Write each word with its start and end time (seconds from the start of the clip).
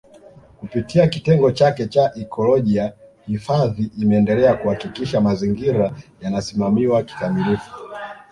Kupitia 0.59 1.07
kitengo 1.07 1.51
chake 1.51 1.87
cha 1.87 2.13
ikolojia 2.15 2.93
hifadhi 3.27 3.91
imeendelea 3.99 4.53
kuhakikisha 4.53 5.21
mazingira 5.21 5.91
yanasimamiwa 6.21 7.03
kikamilifu 7.03 7.71